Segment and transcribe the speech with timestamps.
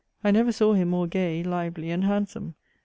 [0.23, 2.55] I never saw him more gay, lively, and handsome.